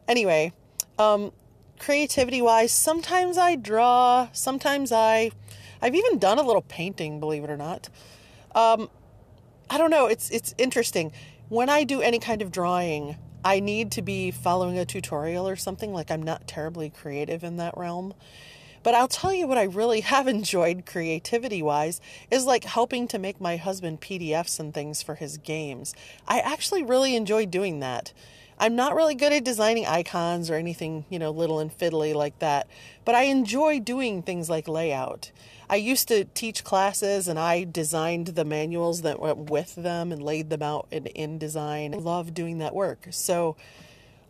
Anyway, 0.06 0.52
um, 0.99 1.33
creativity 1.78 2.42
wise, 2.42 2.73
sometimes 2.73 3.38
I 3.38 3.56
draw, 3.56 4.28
sometimes 4.33 4.92
I, 4.92 5.30
I've 5.80 5.94
even 5.94 6.18
done 6.18 6.38
a 6.38 6.42
little 6.42 6.62
painting, 6.68 7.18
believe 7.18 7.42
it 7.42 7.50
or 7.50 7.56
not. 7.56 7.88
Um, 8.54 8.90
I 9.71 9.78
don't 9.78 9.90
know. 9.90 10.06
It's 10.06 10.30
it's 10.30 10.54
interesting. 10.59 11.11
When 11.49 11.71
I 11.71 11.85
do 11.85 12.02
any 12.02 12.18
kind 12.18 12.42
of 12.42 12.52
drawing, 12.52 13.16
I 13.44 13.61
need 13.61 13.90
to 13.92 14.02
be 14.02 14.30
following 14.30 14.78
a 14.78 14.85
tutorial 14.85 15.49
or 15.49 15.56
something. 15.56 15.92
Like 15.92 16.11
I'm 16.11 16.23
not 16.23 16.47
terribly 16.47 16.90
creative 16.90 17.42
in 17.42 17.56
that 17.56 17.76
realm. 17.76 18.14
But 18.85 18.95
I'll 18.95 19.09
tell 19.09 19.35
you 19.35 19.49
what 19.49 19.59
I 19.59 19.64
really 19.64 20.00
have 20.12 20.29
enjoyed 20.29 20.87
creativity 20.87 21.62
wise 21.62 22.00
is 22.31 22.45
like 22.45 22.62
helping 22.62 23.09
to 23.09 23.19
make 23.19 23.41
my 23.41 23.57
husband 23.57 24.00
PDFs 24.00 24.61
and 24.61 24.73
things 24.73 25.03
for 25.03 25.17
his 25.17 25.38
games. 25.38 25.93
I 26.29 26.38
actually 26.38 26.85
really 26.85 27.17
enjoy 27.17 27.47
doing 27.47 27.81
that. 27.81 28.12
I'm 28.57 28.76
not 28.76 28.95
really 28.95 29.17
good 29.17 29.33
at 29.33 29.43
designing 29.43 29.85
icons 29.85 30.49
or 30.49 30.55
anything, 30.55 31.07
you 31.11 31.19
know, 31.19 31.33
little 31.33 31.59
and 31.59 31.76
fiddly 31.76 32.14
like 32.14 32.38
that, 32.38 32.69
but 33.05 33.17
I 33.17 33.23
enjoy 33.23 33.81
doing 33.81 34.23
things 34.23 34.49
like 34.49 34.69
layout. 34.69 35.33
I 35.69 35.75
used 35.75 36.07
to 36.09 36.25
teach 36.25 36.62
classes 36.62 37.26
and 37.26 37.37
I 37.37 37.64
designed 37.64 38.29
the 38.29 38.45
manuals 38.45 39.03
that 39.03 39.19
went 39.19 39.50
with 39.50 39.75
them 39.75 40.12
and 40.12 40.23
laid 40.23 40.50
them 40.50 40.62
out 40.62 40.87
in 40.93 41.05
InDesign. 41.17 41.95
I 41.95 41.99
love 41.99 42.33
doing 42.33 42.59
that 42.59 42.76
work. 42.76 43.09
So 43.11 43.57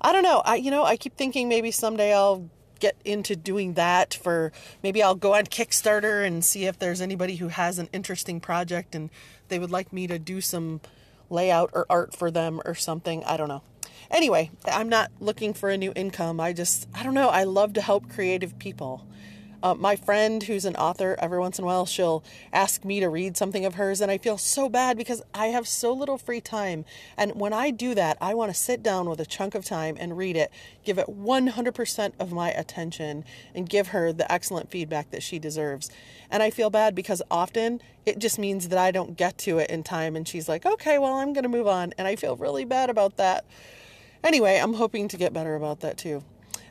I 0.00 0.12
don't 0.12 0.22
know. 0.22 0.42
I 0.46 0.56
you 0.56 0.70
know, 0.70 0.84
I 0.84 0.96
keep 0.96 1.16
thinking 1.16 1.48
maybe 1.48 1.70
someday 1.70 2.14
I'll 2.14 2.48
get 2.84 3.00
into 3.02 3.34
doing 3.34 3.72
that 3.72 4.12
for 4.12 4.52
maybe 4.82 5.02
I'll 5.02 5.14
go 5.14 5.34
on 5.34 5.44
Kickstarter 5.44 6.26
and 6.26 6.44
see 6.44 6.66
if 6.66 6.78
there's 6.78 7.00
anybody 7.00 7.36
who 7.36 7.48
has 7.48 7.78
an 7.78 7.88
interesting 7.94 8.40
project 8.40 8.94
and 8.94 9.08
they 9.48 9.58
would 9.58 9.70
like 9.70 9.90
me 9.90 10.06
to 10.06 10.18
do 10.18 10.42
some 10.42 10.82
layout 11.30 11.70
or 11.72 11.86
art 11.88 12.14
for 12.14 12.30
them 12.30 12.60
or 12.66 12.74
something. 12.74 13.24
I 13.24 13.38
don't 13.38 13.48
know. 13.48 13.62
Anyway, 14.10 14.50
I'm 14.66 14.90
not 14.90 15.10
looking 15.18 15.54
for 15.54 15.70
a 15.70 15.78
new 15.78 15.94
income. 15.96 16.38
I 16.40 16.52
just, 16.52 16.86
I 16.94 17.02
don't 17.02 17.14
know. 17.14 17.30
I 17.30 17.44
love 17.44 17.72
to 17.72 17.80
help 17.80 18.10
creative 18.10 18.58
people. 18.58 19.06
Uh, 19.64 19.74
my 19.74 19.96
friend 19.96 20.42
who's 20.42 20.66
an 20.66 20.76
author, 20.76 21.16
every 21.18 21.38
once 21.38 21.58
in 21.58 21.64
a 21.64 21.66
while, 21.66 21.86
she'll 21.86 22.22
ask 22.52 22.84
me 22.84 23.00
to 23.00 23.08
read 23.08 23.34
something 23.34 23.64
of 23.64 23.76
hers, 23.76 24.02
and 24.02 24.10
I 24.10 24.18
feel 24.18 24.36
so 24.36 24.68
bad 24.68 24.98
because 24.98 25.22
I 25.32 25.46
have 25.46 25.66
so 25.66 25.90
little 25.90 26.18
free 26.18 26.42
time. 26.42 26.84
And 27.16 27.40
when 27.40 27.54
I 27.54 27.70
do 27.70 27.94
that, 27.94 28.18
I 28.20 28.34
want 28.34 28.52
to 28.52 28.54
sit 28.54 28.82
down 28.82 29.08
with 29.08 29.20
a 29.20 29.24
chunk 29.24 29.54
of 29.54 29.64
time 29.64 29.96
and 29.98 30.18
read 30.18 30.36
it, 30.36 30.50
give 30.84 30.98
it 30.98 31.06
100% 31.06 32.12
of 32.20 32.30
my 32.30 32.50
attention, 32.50 33.24
and 33.54 33.66
give 33.66 33.88
her 33.88 34.12
the 34.12 34.30
excellent 34.30 34.70
feedback 34.70 35.10
that 35.12 35.22
she 35.22 35.38
deserves. 35.38 35.90
And 36.30 36.42
I 36.42 36.50
feel 36.50 36.68
bad 36.68 36.94
because 36.94 37.22
often 37.30 37.80
it 38.04 38.18
just 38.18 38.38
means 38.38 38.68
that 38.68 38.78
I 38.78 38.90
don't 38.90 39.16
get 39.16 39.38
to 39.38 39.60
it 39.60 39.70
in 39.70 39.82
time, 39.82 40.14
and 40.14 40.28
she's 40.28 40.46
like, 40.46 40.66
okay, 40.66 40.98
well, 40.98 41.14
I'm 41.14 41.32
going 41.32 41.44
to 41.44 41.48
move 41.48 41.68
on. 41.68 41.94
And 41.96 42.06
I 42.06 42.16
feel 42.16 42.36
really 42.36 42.66
bad 42.66 42.90
about 42.90 43.16
that. 43.16 43.46
Anyway, 44.22 44.58
I'm 44.58 44.74
hoping 44.74 45.08
to 45.08 45.16
get 45.16 45.32
better 45.32 45.54
about 45.54 45.80
that 45.80 45.96
too. 45.96 46.22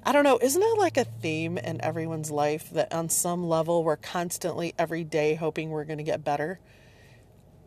I 0.05 0.12
don't 0.12 0.25
know, 0.25 0.38
isn't 0.41 0.62
it 0.62 0.77
like 0.77 0.98
a 0.98 1.05
theme 1.05 1.57
in 1.57 1.79
everyone's 1.81 2.29
life 2.29 2.69
that 2.72 2.93
on 2.93 3.07
some 3.07 3.48
level 3.48 3.86
we're 3.86 3.95
constantly 3.95 4.74
every 4.77 5.05
day 5.05 5.36
hoping 5.36 5.69
we're 5.69 5.86
going 5.86 5.98
to 5.98 6.03
get 6.03 6.25
better? 6.25 6.60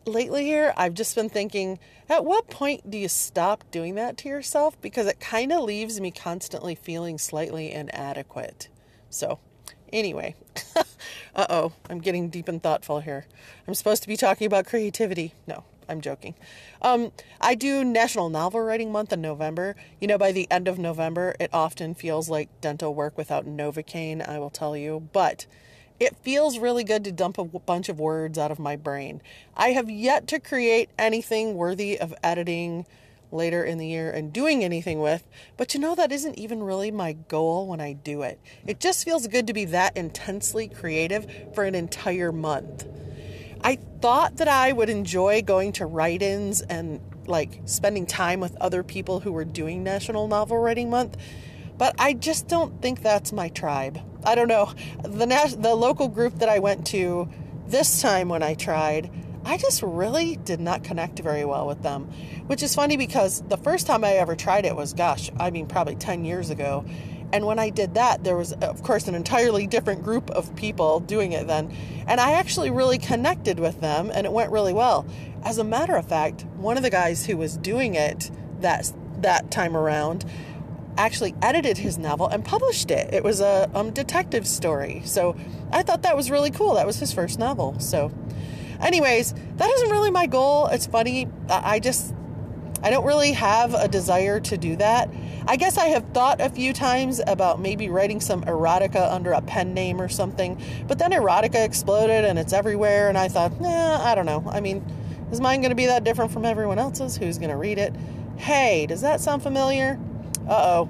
Lately, 0.05 0.45
here, 0.45 0.71
I've 0.77 0.93
just 0.93 1.15
been 1.15 1.29
thinking, 1.29 1.79
at 2.07 2.23
what 2.23 2.47
point 2.47 2.89
do 2.91 2.97
you 2.97 3.09
stop 3.09 3.63
doing 3.71 3.95
that 3.95 4.17
to 4.17 4.29
yourself? 4.29 4.79
Because 4.81 5.07
it 5.07 5.19
kind 5.19 5.51
of 5.51 5.63
leaves 5.63 5.99
me 5.99 6.11
constantly 6.11 6.75
feeling 6.75 7.17
slightly 7.17 7.71
inadequate. 7.71 8.69
So, 9.09 9.39
anyway, 9.91 10.35
uh 11.35 11.47
oh, 11.49 11.73
I'm 11.89 11.99
getting 11.99 12.29
deep 12.29 12.47
and 12.47 12.61
thoughtful 12.61 12.99
here. 12.99 13.25
I'm 13.67 13.73
supposed 13.73 14.03
to 14.03 14.07
be 14.07 14.15
talking 14.15 14.45
about 14.45 14.67
creativity. 14.67 15.33
No, 15.47 15.63
I'm 15.89 16.01
joking. 16.01 16.35
Um, 16.81 17.11
I 17.39 17.55
do 17.55 17.83
National 17.83 18.29
Novel 18.29 18.61
Writing 18.61 18.91
Month 18.91 19.13
in 19.13 19.21
November. 19.21 19.75
You 19.99 20.07
know, 20.07 20.17
by 20.17 20.31
the 20.31 20.47
end 20.51 20.67
of 20.67 20.77
November, 20.77 21.35
it 21.39 21.49
often 21.53 21.93
feels 21.95 22.29
like 22.29 22.49
dental 22.61 22.93
work 22.93 23.17
without 23.17 23.45
Novocaine, 23.45 24.27
I 24.27 24.39
will 24.39 24.49
tell 24.49 24.75
you. 24.75 25.09
But 25.13 25.45
it 25.99 26.15
feels 26.17 26.59
really 26.59 26.83
good 26.83 27.03
to 27.05 27.11
dump 27.11 27.37
a 27.37 27.45
bunch 27.45 27.89
of 27.89 27.99
words 27.99 28.37
out 28.37 28.51
of 28.51 28.59
my 28.59 28.75
brain. 28.75 29.21
I 29.55 29.69
have 29.69 29.89
yet 29.89 30.27
to 30.27 30.39
create 30.39 30.89
anything 30.97 31.55
worthy 31.55 31.99
of 31.99 32.13
editing 32.23 32.85
later 33.31 33.63
in 33.63 33.77
the 33.77 33.87
year 33.87 34.11
and 34.11 34.31
doing 34.31 34.63
anything 34.63 34.99
with, 34.99 35.27
but 35.57 35.73
you 35.73 35.79
know, 35.79 35.95
that 35.95 36.11
isn't 36.11 36.37
even 36.37 36.63
really 36.63 36.91
my 36.91 37.13
goal 37.13 37.67
when 37.67 37.81
I 37.81 37.93
do 37.93 38.21
it. 38.21 38.39
It 38.65 38.79
just 38.79 39.03
feels 39.03 39.27
good 39.27 39.47
to 39.47 39.53
be 39.53 39.65
that 39.65 39.97
intensely 39.97 40.67
creative 40.67 41.25
for 41.53 41.63
an 41.63 41.75
entire 41.75 42.31
month. 42.31 42.85
I 43.63 43.77
thought 44.01 44.37
that 44.37 44.47
I 44.47 44.71
would 44.71 44.89
enjoy 44.89 45.41
going 45.41 45.73
to 45.73 45.85
write 45.85 46.21
ins 46.21 46.61
and 46.61 47.01
like 47.27 47.61
spending 47.65 48.05
time 48.05 48.39
with 48.39 48.55
other 48.57 48.83
people 48.83 49.19
who 49.19 49.31
were 49.31 49.45
doing 49.45 49.83
National 49.83 50.27
Novel 50.27 50.57
Writing 50.57 50.89
Month, 50.89 51.17
but 51.77 51.95
I 51.99 52.13
just 52.13 52.47
don't 52.47 52.81
think 52.81 53.01
that's 53.01 53.31
my 53.31 53.49
tribe. 53.49 53.99
I 54.23 54.35
don't 54.35 54.47
know. 54.47 54.73
The, 55.03 55.55
the 55.57 55.75
local 55.75 56.07
group 56.07 56.39
that 56.39 56.49
I 56.49 56.59
went 56.59 56.87
to 56.87 57.29
this 57.67 58.01
time 58.01 58.29
when 58.29 58.43
I 58.43 58.53
tried, 58.53 59.11
I 59.45 59.57
just 59.57 59.81
really 59.83 60.37
did 60.37 60.59
not 60.59 60.83
connect 60.83 61.19
very 61.19 61.45
well 61.45 61.67
with 61.67 61.83
them, 61.83 62.05
which 62.47 62.63
is 62.63 62.75
funny 62.75 62.97
because 62.97 63.41
the 63.43 63.57
first 63.57 63.87
time 63.87 64.03
I 64.03 64.13
ever 64.13 64.35
tried 64.35 64.65
it 64.65 64.75
was, 64.75 64.93
gosh, 64.93 65.29
I 65.39 65.51
mean, 65.51 65.67
probably 65.67 65.95
10 65.95 66.25
years 66.25 66.49
ago. 66.49 66.85
And 67.33 67.45
when 67.45 67.59
I 67.59 67.69
did 67.69 67.95
that, 67.95 68.23
there 68.23 68.37
was, 68.37 68.53
of 68.53 68.83
course, 68.83 69.07
an 69.07 69.15
entirely 69.15 69.67
different 69.67 70.03
group 70.03 70.29
of 70.31 70.55
people 70.55 71.01
doing 71.01 71.33
it 71.33 71.47
then. 71.47 71.75
And 72.07 72.21
I 72.21 72.33
actually 72.33 72.69
really 72.69 72.97
connected 72.97 73.59
with 73.59 73.81
them 73.81 74.11
and 74.13 74.25
it 74.25 74.31
went 74.31 74.51
really 74.51 74.73
well. 74.73 75.05
As 75.43 75.57
a 75.57 75.63
matter 75.63 75.95
of 75.95 76.07
fact, 76.07 76.45
one 76.55 76.77
of 76.77 76.83
the 76.83 76.89
guys 76.89 77.25
who 77.25 77.37
was 77.37 77.57
doing 77.57 77.95
it 77.95 78.31
that, 78.61 78.91
that 79.19 79.51
time 79.51 79.75
around 79.75 80.25
actually 80.97 81.35
edited 81.41 81.77
his 81.77 81.97
novel 81.97 82.27
and 82.27 82.43
published 82.43 82.91
it. 82.91 83.13
It 83.13 83.23
was 83.23 83.39
a 83.39 83.69
um, 83.73 83.91
detective 83.91 84.47
story. 84.47 85.01
So 85.05 85.37
I 85.71 85.83
thought 85.83 86.03
that 86.03 86.15
was 86.15 86.31
really 86.31 86.51
cool. 86.51 86.75
That 86.75 86.87
was 86.87 86.97
his 86.97 87.13
first 87.13 87.37
novel. 87.39 87.79
So, 87.79 88.11
anyways, 88.79 89.33
that 89.57 89.69
isn't 89.69 89.89
really 89.89 90.11
my 90.11 90.25
goal. 90.25 90.67
It's 90.67 90.87
funny. 90.87 91.27
I 91.49 91.79
just, 91.79 92.15
I 92.87 92.89
don't 92.89 93.03
really 93.03 93.33
have 93.33 93.73
a 93.73 93.89
desire 93.89 94.39
to 94.39 94.57
do 94.57 94.77
that. 94.77 95.09
I 95.45 95.57
guess 95.57 95.77
I 95.77 95.87
have 95.87 96.05
thought 96.13 96.39
a 96.39 96.47
few 96.47 96.71
times 96.71 97.19
about 97.27 97.59
maybe 97.59 97.89
writing 97.89 98.21
some 98.21 98.45
erotica 98.45 99.11
under 99.11 99.33
a 99.33 99.41
pen 99.41 99.73
name 99.73 99.99
or 99.99 100.07
something, 100.07 100.57
but 100.87 100.97
then 100.97 101.11
erotica 101.11 101.65
exploded 101.65 102.23
and 102.23 102.39
it's 102.39 102.53
everywhere, 102.53 103.09
and 103.09 103.17
I 103.17 103.27
thought, 103.27 103.59
nah, 103.59 104.01
I 104.01 104.15
don't 104.15 104.25
know. 104.25 104.41
I 104.49 104.61
mean, 104.61 104.85
is 105.33 105.41
mine 105.41 105.59
going 105.59 105.71
to 105.71 105.75
be 105.75 105.87
that 105.87 106.05
different 106.05 106.31
from 106.31 106.45
everyone 106.45 106.79
else's? 106.79 107.17
Who's 107.17 107.37
going 107.37 107.49
to 107.49 107.57
read 107.57 107.77
it? 107.77 107.93
Hey, 108.37 108.85
does 108.85 109.01
that 109.01 109.19
sound 109.19 109.43
familiar? 109.43 109.99
Uh 110.47 110.85
oh. 110.85 110.89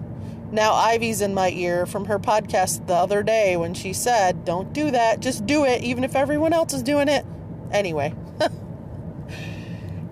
Now 0.52 0.74
Ivy's 0.74 1.22
in 1.22 1.34
my 1.34 1.50
ear 1.50 1.88
from 1.88 2.06
her 2.06 2.20
podcast 2.20 2.86
the 2.86 2.94
other 2.94 3.24
day 3.24 3.58
when 3.58 3.74
she 3.74 3.92
said, 3.94 4.46
Don't 4.46 4.72
do 4.72 4.92
that, 4.92 5.20
just 5.20 5.48
do 5.48 5.66
it, 5.66 5.82
even 5.82 6.04
if 6.04 6.16
everyone 6.16 6.54
else 6.54 6.74
is 6.74 6.84
doing 6.84 7.08
it. 7.08 7.26
Anyway. 7.72 8.14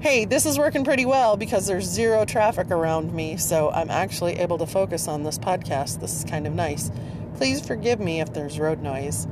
Hey, 0.05 0.23
this 0.23 0.45
is 0.45 0.59
working 0.59 0.83
pretty 0.83 1.03
well 1.03 1.35
because 1.35 1.65
there's 1.65 1.83
zero 1.83 2.25
traffic 2.25 2.69
around 2.69 3.11
me, 3.11 3.37
so 3.37 3.71
I'm 3.71 3.89
actually 3.89 4.33
able 4.33 4.59
to 4.59 4.67
focus 4.67 5.07
on 5.07 5.23
this 5.23 5.39
podcast. 5.39 5.99
This 5.99 6.15
is 6.15 6.23
kind 6.23 6.45
of 6.45 6.53
nice. 6.53 6.91
Please 7.37 7.59
forgive 7.59 7.99
me 7.99 8.21
if 8.21 8.31
there's 8.31 8.59
road 8.59 8.83
noise. 8.83 9.27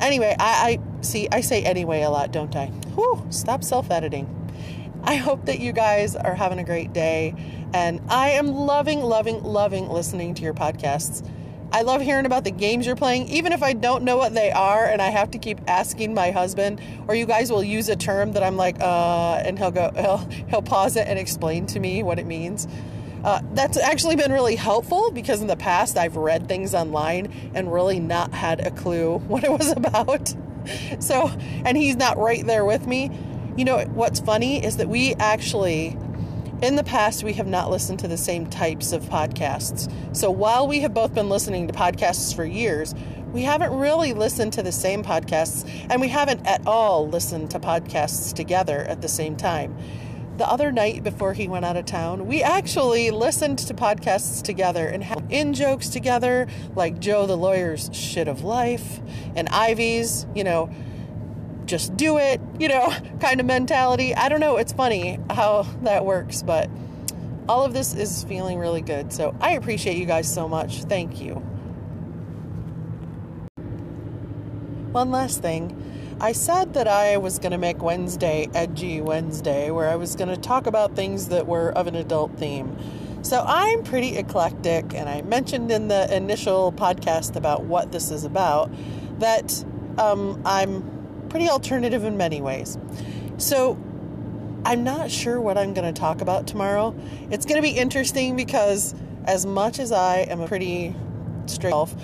Anyway, 0.00 0.34
I, 0.36 0.80
I 0.80 1.02
see, 1.04 1.28
I 1.30 1.42
say 1.42 1.62
anyway 1.62 2.02
a 2.02 2.10
lot, 2.10 2.32
don't 2.32 2.56
I? 2.56 2.66
Whew, 2.96 3.24
stop 3.30 3.62
self 3.62 3.88
editing. 3.88 4.26
I 5.04 5.14
hope 5.14 5.44
that 5.44 5.60
you 5.60 5.70
guys 5.70 6.16
are 6.16 6.34
having 6.34 6.58
a 6.58 6.64
great 6.64 6.92
day, 6.92 7.32
and 7.72 8.00
I 8.08 8.30
am 8.30 8.48
loving, 8.48 9.00
loving, 9.00 9.44
loving 9.44 9.88
listening 9.88 10.34
to 10.34 10.42
your 10.42 10.54
podcasts. 10.54 11.24
I 11.74 11.82
love 11.82 12.02
hearing 12.02 12.24
about 12.24 12.44
the 12.44 12.52
games 12.52 12.86
you're 12.86 12.94
playing, 12.94 13.28
even 13.30 13.50
if 13.50 13.60
I 13.60 13.72
don't 13.72 14.04
know 14.04 14.16
what 14.16 14.32
they 14.32 14.52
are 14.52 14.84
and 14.84 15.02
I 15.02 15.08
have 15.08 15.32
to 15.32 15.38
keep 15.38 15.58
asking 15.66 16.14
my 16.14 16.30
husband, 16.30 16.80
or 17.08 17.16
you 17.16 17.26
guys 17.26 17.50
will 17.50 17.64
use 17.64 17.88
a 17.88 17.96
term 17.96 18.30
that 18.34 18.44
I'm 18.44 18.56
like, 18.56 18.80
uh, 18.80 19.42
and 19.44 19.58
he'll 19.58 19.72
go, 19.72 19.90
he'll, 19.96 20.18
he'll 20.46 20.62
pause 20.62 20.94
it 20.94 21.08
and 21.08 21.18
explain 21.18 21.66
to 21.66 21.80
me 21.80 22.04
what 22.04 22.20
it 22.20 22.26
means. 22.26 22.68
Uh, 23.24 23.40
that's 23.54 23.76
actually 23.76 24.14
been 24.14 24.30
really 24.30 24.54
helpful 24.54 25.10
because 25.10 25.40
in 25.40 25.48
the 25.48 25.56
past 25.56 25.98
I've 25.98 26.14
read 26.14 26.46
things 26.46 26.74
online 26.74 27.32
and 27.54 27.72
really 27.72 27.98
not 27.98 28.32
had 28.32 28.64
a 28.64 28.70
clue 28.70 29.18
what 29.26 29.42
it 29.42 29.50
was 29.50 29.72
about. 29.72 30.32
So, 30.98 31.28
and 31.66 31.76
he's 31.76 31.96
not 31.96 32.16
right 32.16 32.42
there 32.46 32.64
with 32.64 32.86
me. 32.86 33.10
You 33.54 33.66
know, 33.66 33.84
what's 33.84 34.18
funny 34.20 34.64
is 34.64 34.78
that 34.78 34.88
we 34.88 35.12
actually 35.16 35.94
in 36.64 36.76
the 36.76 36.84
past, 36.84 37.22
we 37.22 37.34
have 37.34 37.46
not 37.46 37.70
listened 37.70 37.98
to 37.98 38.08
the 38.08 38.16
same 38.16 38.46
types 38.46 38.92
of 38.92 39.02
podcasts. 39.04 39.92
So 40.16 40.30
while 40.30 40.66
we 40.66 40.80
have 40.80 40.94
both 40.94 41.14
been 41.14 41.28
listening 41.28 41.68
to 41.68 41.74
podcasts 41.74 42.34
for 42.34 42.44
years, 42.44 42.94
we 43.32 43.42
haven't 43.42 43.76
really 43.76 44.14
listened 44.14 44.54
to 44.54 44.62
the 44.62 44.72
same 44.72 45.04
podcasts, 45.04 45.68
and 45.90 46.00
we 46.00 46.08
haven't 46.08 46.46
at 46.46 46.66
all 46.66 47.06
listened 47.06 47.50
to 47.50 47.60
podcasts 47.60 48.32
together 48.32 48.78
at 48.78 49.02
the 49.02 49.08
same 49.08 49.36
time. 49.36 49.76
The 50.38 50.48
other 50.48 50.72
night 50.72 51.04
before 51.04 51.34
he 51.34 51.48
went 51.48 51.66
out 51.66 51.76
of 51.76 51.84
town, 51.84 52.26
we 52.26 52.42
actually 52.42 53.10
listened 53.10 53.58
to 53.58 53.74
podcasts 53.74 54.42
together 54.42 54.86
and 54.86 55.04
had 55.04 55.30
in 55.30 55.52
jokes 55.52 55.90
together, 55.90 56.46
like 56.74 56.98
Joe 56.98 57.26
the 57.26 57.36
lawyer's 57.36 57.90
shit 57.92 58.26
of 58.26 58.42
life 58.42 59.00
and 59.36 59.48
Ivy's, 59.50 60.26
you 60.34 60.44
know, 60.44 60.70
just 61.74 61.96
do 61.96 62.18
it, 62.18 62.40
you 62.60 62.68
know, 62.68 62.94
kind 63.20 63.40
of 63.40 63.46
mentality. 63.46 64.14
I 64.14 64.28
don't 64.28 64.38
know. 64.38 64.58
It's 64.58 64.72
funny 64.72 65.18
how 65.28 65.62
that 65.82 66.04
works, 66.04 66.40
but 66.40 66.70
all 67.48 67.64
of 67.64 67.72
this 67.72 67.94
is 67.94 68.22
feeling 68.22 68.60
really 68.60 68.80
good. 68.80 69.12
So 69.12 69.34
I 69.40 69.54
appreciate 69.54 69.96
you 69.96 70.06
guys 70.06 70.32
so 70.32 70.48
much. 70.48 70.84
Thank 70.84 71.20
you. 71.20 71.34
One 74.92 75.10
last 75.10 75.42
thing. 75.42 75.80
I 76.20 76.30
said 76.30 76.74
that 76.74 76.86
I 76.86 77.16
was 77.16 77.40
going 77.40 77.50
to 77.50 77.58
make 77.58 77.82
Wednesday 77.82 78.48
Edgy 78.54 79.00
Wednesday, 79.00 79.72
where 79.72 79.88
I 79.88 79.96
was 79.96 80.14
going 80.14 80.28
to 80.28 80.36
talk 80.36 80.68
about 80.68 80.94
things 80.94 81.26
that 81.30 81.48
were 81.48 81.70
of 81.70 81.88
an 81.88 81.96
adult 81.96 82.38
theme. 82.38 82.78
So 83.22 83.44
I'm 83.44 83.82
pretty 83.82 84.16
eclectic, 84.16 84.94
and 84.94 85.08
I 85.08 85.22
mentioned 85.22 85.72
in 85.72 85.88
the 85.88 86.14
initial 86.14 86.70
podcast 86.70 87.34
about 87.34 87.64
what 87.64 87.90
this 87.90 88.12
is 88.12 88.22
about 88.22 88.70
that 89.18 89.64
um, 89.98 90.40
I'm 90.44 90.93
pretty 91.34 91.48
alternative 91.48 92.04
in 92.04 92.16
many 92.16 92.40
ways. 92.40 92.78
So, 93.38 93.76
I'm 94.64 94.84
not 94.84 95.10
sure 95.10 95.40
what 95.40 95.58
I'm 95.58 95.74
going 95.74 95.92
to 95.92 96.00
talk 96.00 96.20
about 96.20 96.46
tomorrow. 96.46 96.94
It's 97.28 97.44
going 97.44 97.56
to 97.56 97.62
be 97.62 97.76
interesting 97.76 98.36
because, 98.36 98.94
as 99.24 99.44
much 99.44 99.80
as 99.80 99.90
I 99.90 100.18
am 100.18 100.40
a 100.40 100.46
pretty 100.46 100.94
straight 101.46 101.72
self, 101.72 101.96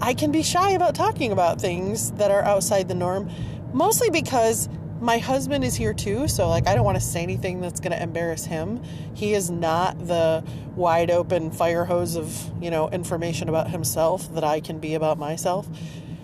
I 0.00 0.14
can 0.14 0.32
be 0.32 0.42
shy 0.42 0.72
about 0.72 0.96
talking 0.96 1.30
about 1.30 1.60
things 1.60 2.10
that 2.14 2.32
are 2.32 2.42
outside 2.42 2.88
the 2.88 2.96
norm, 2.96 3.30
mostly 3.72 4.10
because 4.10 4.68
my 5.00 5.18
husband 5.18 5.62
is 5.62 5.76
here 5.76 5.94
too, 5.94 6.26
so 6.26 6.48
like 6.48 6.66
I 6.66 6.74
don't 6.74 6.84
want 6.84 6.96
to 6.96 7.04
say 7.04 7.22
anything 7.22 7.60
that's 7.60 7.78
going 7.78 7.92
to 7.92 8.02
embarrass 8.02 8.44
him. 8.44 8.82
He 9.14 9.32
is 9.32 9.48
not 9.48 10.08
the 10.08 10.42
wide 10.74 11.12
open 11.12 11.52
fire 11.52 11.84
hose 11.84 12.16
of, 12.16 12.50
you 12.60 12.72
know, 12.72 12.88
information 12.90 13.48
about 13.48 13.70
himself 13.70 14.34
that 14.34 14.42
I 14.42 14.58
can 14.58 14.80
be 14.80 14.94
about 14.94 15.18
myself. 15.18 15.68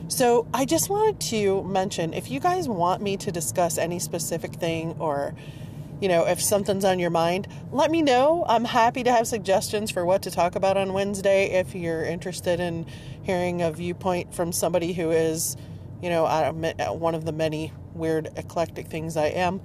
So, 0.08 0.46
I 0.54 0.64
just 0.64 0.88
wanted 0.88 1.20
to 1.28 1.62
mention 1.64 2.14
if 2.14 2.30
you 2.30 2.40
guys 2.40 2.66
want 2.66 3.02
me 3.02 3.18
to 3.18 3.30
discuss 3.30 3.76
any 3.76 3.98
specific 3.98 4.54
thing 4.54 4.96
or 4.98 5.34
you 6.00 6.08
know, 6.08 6.26
if 6.26 6.40
something's 6.40 6.84
on 6.84 6.98
your 6.98 7.10
mind, 7.10 7.48
let 7.72 7.90
me 7.90 8.02
know. 8.02 8.44
I'm 8.48 8.64
happy 8.64 9.02
to 9.02 9.12
have 9.12 9.26
suggestions 9.26 9.90
for 9.90 10.06
what 10.06 10.22
to 10.22 10.30
talk 10.30 10.54
about 10.54 10.76
on 10.76 10.92
Wednesday 10.92 11.50
if 11.50 11.74
you're 11.74 12.04
interested 12.04 12.60
in 12.60 12.86
hearing 13.22 13.62
a 13.62 13.72
viewpoint 13.72 14.32
from 14.32 14.52
somebody 14.52 14.92
who 14.92 15.10
is, 15.10 15.56
you 16.00 16.08
know, 16.08 16.24
one 16.92 17.14
of 17.16 17.24
the 17.24 17.32
many 17.32 17.72
weird, 17.94 18.30
eclectic 18.36 18.86
things 18.86 19.16
I 19.16 19.26
am. 19.26 19.60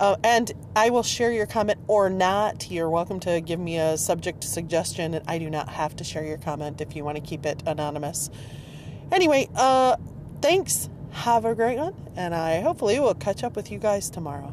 Uh, 0.00 0.16
and 0.24 0.52
I 0.74 0.90
will 0.90 1.04
share 1.04 1.30
your 1.30 1.46
comment 1.46 1.78
or 1.86 2.10
not. 2.10 2.70
You're 2.70 2.90
welcome 2.90 3.20
to 3.20 3.40
give 3.40 3.60
me 3.60 3.78
a 3.78 3.96
subject 3.96 4.42
suggestion, 4.44 5.14
and 5.14 5.26
I 5.28 5.38
do 5.38 5.48
not 5.48 5.68
have 5.68 5.94
to 5.96 6.04
share 6.04 6.24
your 6.24 6.38
comment 6.38 6.80
if 6.80 6.96
you 6.96 7.04
want 7.04 7.16
to 7.16 7.22
keep 7.22 7.46
it 7.46 7.62
anonymous. 7.64 8.28
Anyway, 9.12 9.48
uh, 9.54 9.96
thanks. 10.40 10.88
Have 11.12 11.44
a 11.44 11.54
great 11.54 11.78
one, 11.78 11.94
and 12.16 12.34
I 12.34 12.60
hopefully 12.60 13.00
will 13.00 13.14
catch 13.14 13.42
up 13.42 13.56
with 13.56 13.70
you 13.72 13.78
guys 13.78 14.10
tomorrow. 14.10 14.52